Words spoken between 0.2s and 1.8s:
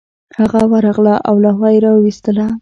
هغه ورغله او لوحه یې